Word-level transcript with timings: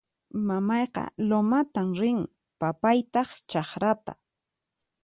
Mamayqa 0.47 1.03
lumatan 1.27 1.87
rin; 1.99 2.19
papaytaq 2.59 3.29
chakrata 3.49 4.13